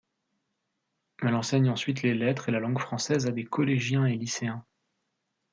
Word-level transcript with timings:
Elle 1.21 1.35
enseigne 1.35 1.69
ensuite 1.69 2.01
les 2.01 2.15
lettres 2.15 2.49
et 2.49 2.51
la 2.51 2.59
langue 2.59 2.79
française 2.79 3.27
à 3.27 3.31
des 3.31 3.45
collégiens 3.45 4.07
et 4.07 4.15
lycéens. 4.17 4.65